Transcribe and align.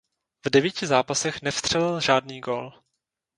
V 0.45 0.49
devíti 0.49 0.87
zápasech 0.87 1.41
nevstřelil 1.41 1.99
žádný 2.01 2.39
gól. 2.39 2.73